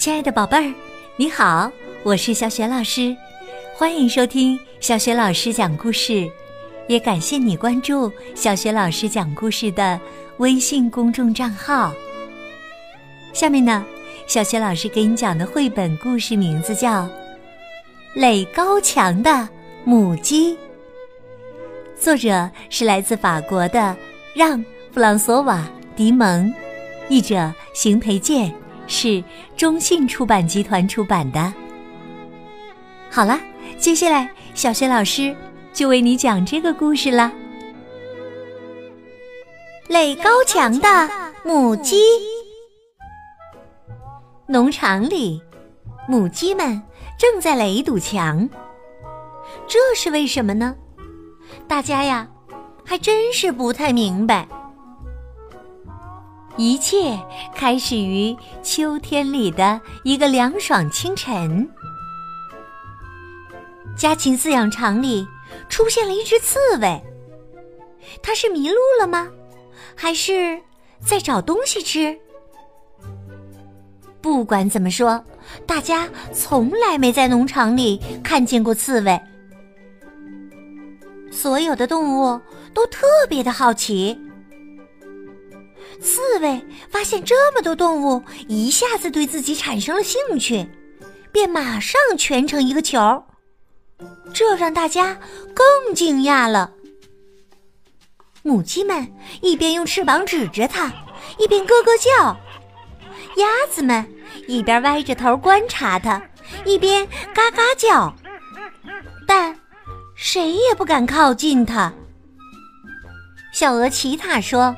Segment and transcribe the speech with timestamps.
[0.00, 0.74] 亲爱的宝贝儿，
[1.16, 1.70] 你好，
[2.02, 3.14] 我是小雪老师，
[3.76, 6.26] 欢迎收听小雪老师讲故事，
[6.88, 10.00] 也感谢你关注小雪老师讲故事的
[10.38, 11.92] 微信公众账号。
[13.34, 13.84] 下面呢，
[14.26, 17.02] 小雪老师给你讲的绘本故事名字叫
[18.14, 19.46] 《垒高墙的
[19.84, 20.54] 母鸡》，
[22.00, 23.94] 作者是来自法国的
[24.34, 24.58] 让·
[24.94, 26.50] 弗朗索瓦·迪蒙，
[27.10, 28.50] 译者邢培建。
[28.90, 29.22] 是
[29.56, 31.54] 中信出版集团出版的。
[33.08, 33.40] 好了，
[33.78, 35.34] 接下来小雪老师
[35.72, 37.32] 就为你讲这个故事了。
[39.86, 41.08] 垒高墙的
[41.44, 42.02] 母鸡。
[44.46, 45.40] 农场里，
[46.08, 46.82] 母鸡们
[47.16, 48.48] 正在垒一堵墙。
[49.68, 50.74] 这是为什么呢？
[51.68, 52.28] 大家呀，
[52.84, 54.48] 还真是不太明白。
[56.60, 57.18] 一切
[57.54, 61.66] 开始于秋天里的一个凉爽清晨。
[63.96, 65.26] 家禽饲养场里
[65.70, 67.02] 出现了一只刺猬，
[68.22, 69.26] 它是迷路了吗？
[69.96, 70.60] 还是
[71.02, 72.14] 在找东西吃？
[74.20, 75.24] 不管怎么说，
[75.66, 79.18] 大家从来没在农场里看见过刺猬。
[81.30, 82.38] 所有的动物
[82.74, 84.20] 都特别的好奇。
[86.00, 90.66] 刺猬发现这么多动物一下子对自己产生了兴趣，
[91.30, 93.24] 便马上蜷成一个球，
[94.32, 95.18] 这让大家
[95.54, 96.72] 更惊讶了。
[98.42, 99.06] 母鸡们
[99.42, 100.90] 一边用翅膀指着它，
[101.38, 102.34] 一边咯咯叫；
[103.36, 104.06] 鸭子们
[104.48, 106.22] 一边歪着头观察它，
[106.64, 108.14] 一边嘎嘎叫。
[109.26, 109.54] 但
[110.16, 111.92] 谁也不敢靠近它。
[113.52, 114.74] 小鹅奇塔说。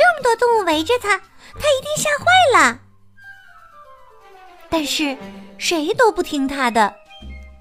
[0.00, 2.24] 这么多动物围着它，它一定吓坏
[2.58, 2.78] 了。
[4.70, 5.14] 但是
[5.58, 6.94] 谁都不听他的，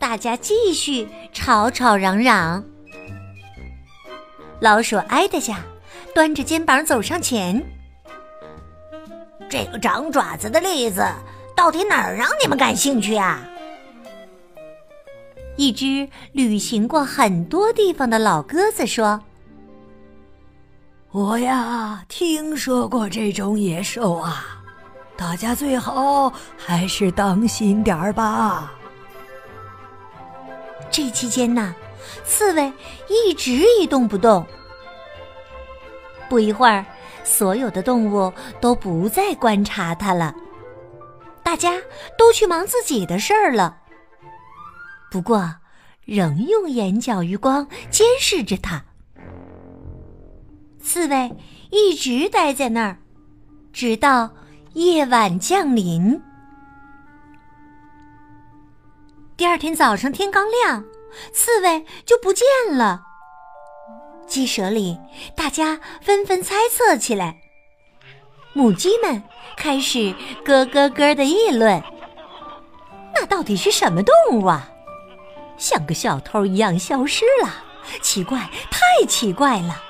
[0.00, 2.64] 大家继续吵吵嚷嚷。
[4.58, 5.60] 老鼠埃德下
[6.12, 7.64] 端着肩膀走上前
[9.48, 11.06] ：“这个长爪子的栗子
[11.54, 13.46] 到底哪儿让你们感兴趣啊？”
[15.56, 19.22] 一只旅行过很多地方的老鸽子说。
[21.14, 24.60] 我呀，听说过这种野兽啊，
[25.16, 28.72] 大家最好还是当心点儿吧。
[30.90, 31.72] 这期间呢，
[32.24, 32.72] 刺猬
[33.08, 34.44] 一直一动不动。
[36.28, 36.84] 不一会儿，
[37.22, 40.34] 所有的动物都不再观察它了，
[41.44, 41.80] 大家
[42.18, 43.76] 都去忙自己的事儿了。
[45.12, 45.48] 不过，
[46.04, 48.82] 仍用眼角余光监视着它。
[50.84, 51.34] 刺猬
[51.70, 52.98] 一直待在那儿，
[53.72, 54.30] 直到
[54.74, 56.22] 夜晚降临。
[59.34, 60.84] 第二天早上天刚亮，
[61.32, 63.02] 刺猬就不见了。
[64.26, 64.98] 鸡舍里，
[65.34, 67.38] 大家纷纷猜测起来。
[68.52, 69.22] 母鸡们
[69.56, 70.14] 开始
[70.44, 71.82] 咯咯咯的议论
[73.14, 74.68] ：“那到底是什么动物啊？
[75.56, 77.64] 像个小偷一样消失了！
[78.02, 79.82] 奇怪，太奇怪了！”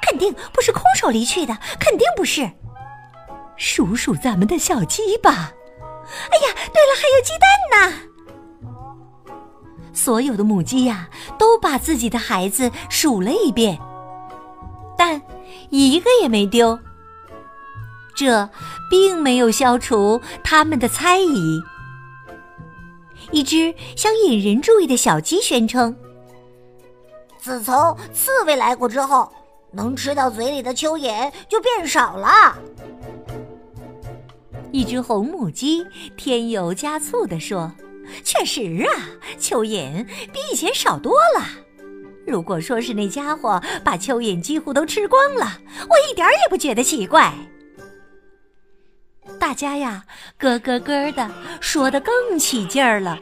[0.00, 2.50] 肯定不是空手离去的，肯定不是。
[3.56, 5.52] 数数咱们的小鸡吧。
[6.30, 7.48] 哎呀，对了，还有鸡蛋
[7.90, 7.94] 呢。
[9.92, 13.78] 所有的母鸡呀，都把自己的孩子数了一遍，
[14.98, 15.20] 但
[15.70, 16.78] 一个也没丢。
[18.14, 18.48] 这
[18.90, 21.60] 并没有消除他们的猜疑。
[23.30, 25.96] 一只想引人注意的小鸡宣称
[27.38, 29.32] ：“自从刺猬来过之后。”
[29.72, 32.56] 能吃到嘴里的蚯蚓就变少了。
[34.70, 35.84] 一只红母鸡
[36.16, 37.72] 添油加醋地说
[38.24, 38.90] ：“确实啊，
[39.38, 41.44] 蚯蚓比以前少多了。
[42.26, 45.58] 如果说是那家伙把蚯蚓几乎都吃光了，
[45.88, 47.32] 我一点也不觉得奇怪。”
[49.38, 50.04] 大家呀，
[50.38, 51.30] 咯咯咯的
[51.60, 53.18] 说的更起劲儿了。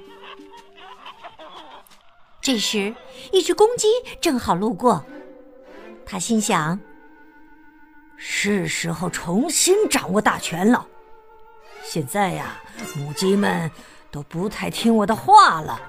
[2.40, 2.94] 这时，
[3.32, 3.88] 一只公鸡
[4.20, 5.04] 正好路过。
[6.10, 6.76] 他心想
[8.18, 10.84] ：“是时候重新掌握大权了。
[11.84, 12.60] 现在呀，
[12.96, 13.70] 母鸡们
[14.10, 15.80] 都不太听我的话了。”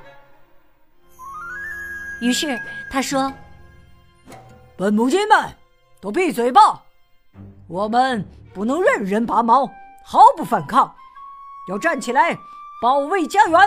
[2.21, 2.55] 于是
[2.91, 3.33] 他说
[4.77, 5.57] ：“本母鸡们，
[5.99, 6.83] 都闭嘴吧！
[7.67, 8.23] 我们
[8.53, 9.65] 不能任人拔毛，
[10.05, 10.93] 毫不反抗，
[11.67, 12.37] 要站起来
[12.79, 13.59] 保卫家园，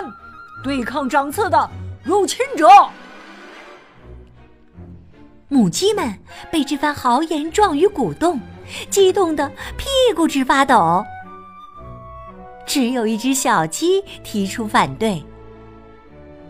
[0.63, 1.69] 对抗长刺的
[2.01, 2.65] 入侵者。”
[5.47, 6.17] 母鸡们
[6.51, 8.39] 被这番豪言壮语鼓动，
[8.89, 9.47] 激动的
[9.77, 11.05] 屁股直发抖。
[12.65, 15.23] 只有一只小鸡提出反对。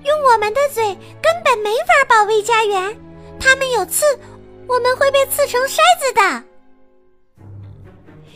[0.05, 0.85] 用我们的嘴
[1.21, 2.95] 根本没法保卫家园，
[3.39, 4.05] 它们有刺，
[4.67, 6.43] 我们会被刺成筛子的。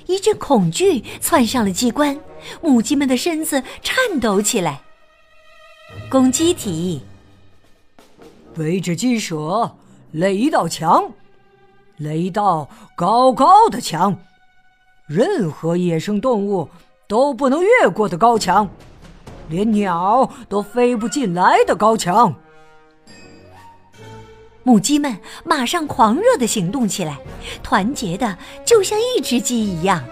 [0.07, 2.19] 一阵恐惧窜上了机关，
[2.61, 4.81] 母鸡们的身子颤抖起来。
[6.09, 7.01] 公鸡提议
[8.57, 9.75] ：“围着鸡舍
[10.11, 11.11] 垒一道墙，
[11.97, 14.17] 垒一道高高的墙，
[15.07, 16.69] 任何野生动物
[17.07, 18.69] 都不能越过的高墙。”
[19.50, 22.35] 连鸟都飞不进来的高墙，
[24.61, 27.17] 母鸡们马上狂热的行动起来，
[27.63, 30.03] 团结的就像一只鸡一样。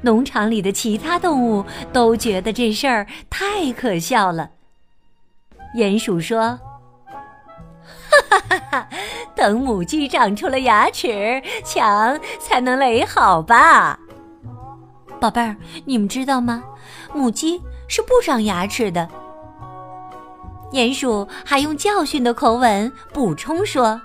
[0.00, 4.48] 农场里的其他动物都觉得这事儿太可笑了。
[5.76, 6.56] 鼹鼠说：“，
[8.28, 8.88] 哈哈哈
[9.34, 13.98] 等母鸡长出了牙齿，墙才能垒好吧？”
[15.20, 16.62] 宝贝儿，你们知道吗？
[17.14, 19.08] 母鸡是不长牙齿的。
[20.72, 24.00] 鼹鼠还用教训的口吻补充说：“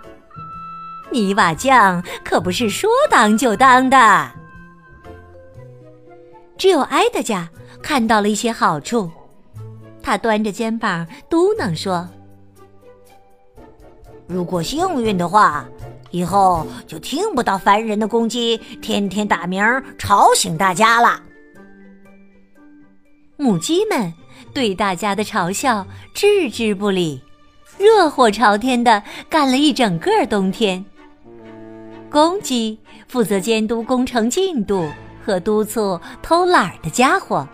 [1.12, 4.32] 泥瓦匠可不是说当就当的。”
[6.58, 7.50] 只有埃德加
[7.82, 9.10] 看到了一些好处，
[10.02, 12.08] 他端着肩膀嘟囔说
[14.28, 15.66] ：“如果幸运的话，
[16.12, 19.62] 以后就听不到烦人的公鸡天天打鸣
[19.98, 21.22] 吵醒大家了。”
[23.38, 24.14] 母鸡们
[24.54, 27.22] 对大家的嘲笑置之不理，
[27.78, 30.84] 热火朝天的干了一整个冬天。
[32.10, 32.78] 公鸡
[33.08, 34.90] 负责监督工程进度
[35.26, 37.48] 和督促偷懒的家伙。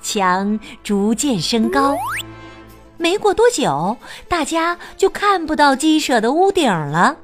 [0.00, 1.96] 墙逐渐升高，
[3.04, 3.98] 没过多久，
[4.30, 7.14] 大家就看不到鸡舍的屋顶了。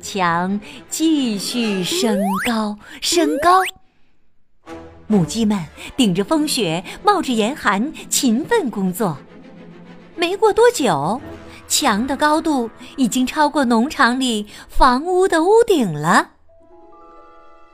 [0.00, 0.58] 墙
[0.88, 3.60] 继续升高，升高。
[5.08, 5.62] 母鸡们
[5.94, 9.18] 顶着风雪，冒着严寒，勤奋工作。
[10.14, 11.20] 没过多久，
[11.68, 16.30] 墙的高度已经超过农场里房屋的屋顶了。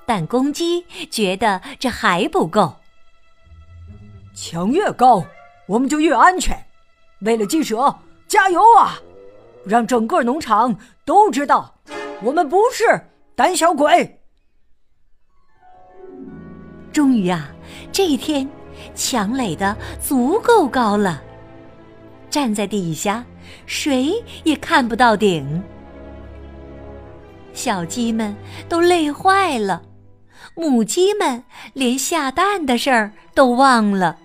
[0.05, 2.75] 但公鸡觉得这还不够。
[4.35, 5.25] 墙越高，
[5.69, 6.59] 我们就越安全。
[7.25, 7.95] 为了鸡舍，
[8.27, 8.99] 加油啊！
[9.65, 11.73] 让整个农场都知道，
[12.23, 12.85] 我们不是
[13.37, 14.21] 胆小鬼。
[16.93, 17.49] 终于啊，
[17.93, 18.49] 这一天，
[18.95, 21.23] 墙垒的足够高了。
[22.29, 23.25] 站在底下，
[23.67, 25.63] 谁也看不到顶。
[27.53, 28.35] 小鸡们
[28.69, 29.83] 都累坏了，
[30.57, 31.45] 母鸡们
[31.75, 34.19] 连下蛋的事儿都忘了。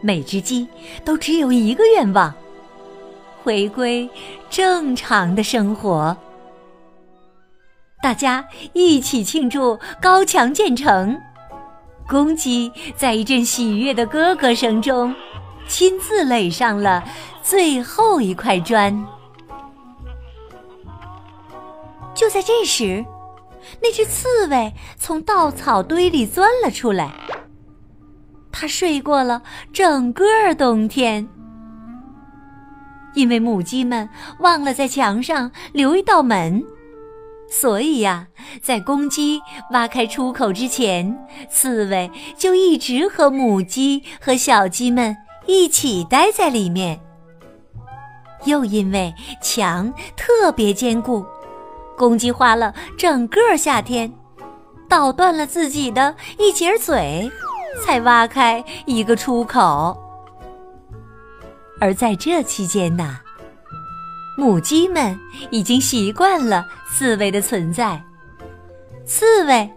[0.00, 0.66] 每只鸡
[1.04, 2.32] 都只有一个愿望：
[3.42, 4.08] 回归
[4.48, 6.16] 正常的生活。
[8.02, 11.20] 大家一起庆祝高墙建成。
[12.08, 15.14] 公鸡在一阵喜悦的咯咯声中，
[15.66, 17.04] 亲自垒上了
[17.42, 19.06] 最后一块砖。
[22.14, 23.04] 就在这时，
[23.82, 27.12] 那只刺猬从稻草堆里钻了出来。
[28.60, 29.40] 它睡过了
[29.72, 30.24] 整个
[30.56, 31.28] 冬天，
[33.14, 34.08] 因为母鸡们
[34.40, 36.64] 忘了在墙上留一道门。
[37.48, 38.26] 所以呀，
[38.60, 39.40] 在公鸡
[39.70, 41.16] 挖开出口之前，
[41.48, 45.16] 刺猬就一直和母鸡和小鸡们
[45.46, 46.98] 一起待在里面。
[48.44, 51.24] 又因为墙特别坚固，
[51.96, 54.12] 公鸡花了整个夏天，
[54.88, 57.30] 捣断了自己的一截嘴，
[57.78, 59.96] 才挖开一个出口。
[61.80, 63.20] 而在这期间呢。
[64.36, 65.18] 母鸡们
[65.50, 68.00] 已经习惯了刺猬的存在，
[69.04, 69.68] 刺猬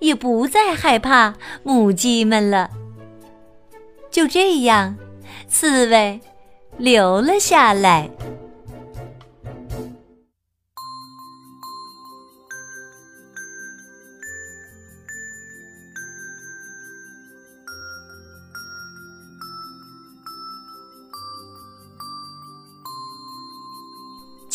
[0.00, 2.68] 也不再害怕母鸡们了。
[4.10, 4.96] 就这样，
[5.46, 6.20] 刺猬
[6.78, 8.10] 留了下来。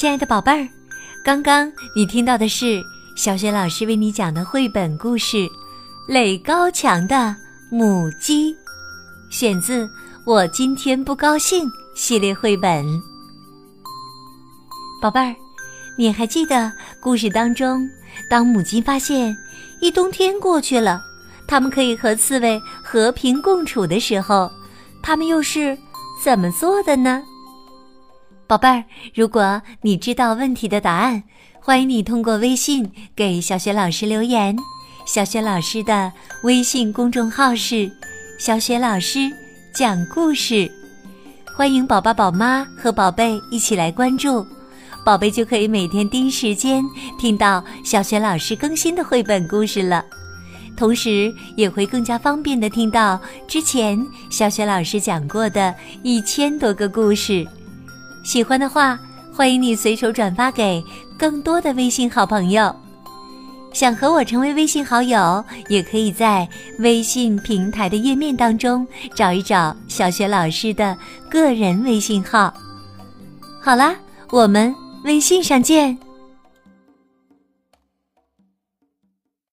[0.04, 0.68] 亲爱的宝贝儿，
[1.24, 2.84] 刚刚你听到的是
[3.16, 5.38] 小雪老师为你讲的绘本故事
[6.10, 7.34] 《垒高墙的
[7.72, 8.54] 母鸡》，
[9.30, 9.86] 选自
[10.26, 12.86] 《我今天不高兴》系列绘本。
[15.02, 15.34] 宝贝儿，
[15.98, 16.70] 你还记得
[17.00, 17.90] 故事当中，
[18.30, 19.34] 当母鸡发现
[19.80, 21.02] 一冬天过去了，
[21.48, 24.52] 它们可以和刺猬和平共处的时候，
[25.02, 25.78] 它们又是
[26.22, 27.24] 怎么做的呢？
[28.46, 28.84] 宝贝儿，
[29.16, 31.24] 如果你知道问题的答案，
[31.62, 34.56] 欢迎你通过微信给小雪老师留言。
[35.06, 36.12] 小雪老师的
[36.44, 37.90] 微信公众号是
[38.38, 39.32] “小雪老师
[39.74, 40.70] 讲故事”，
[41.56, 44.46] 欢迎宝宝、宝妈和宝贝一起来关注，
[45.06, 46.84] 宝贝就可以每天第一时间
[47.18, 50.04] 听到小雪老师更新的绘本故事了。
[50.76, 57.48] 同时，也会更加方便的听到之前小雪老师讲过的一千多个故事。
[58.24, 58.98] 喜欢的话，
[59.34, 60.84] 欢迎你随手转发给
[61.18, 62.74] 更多的微信好朋友。
[63.74, 66.48] 想和我成为微信好友，也可以在
[66.80, 70.98] 微信平台的页面当中找一找小雪老师的
[71.30, 72.54] 个人微信号。
[73.60, 73.96] 好啦，
[74.30, 75.98] 我们微信上见。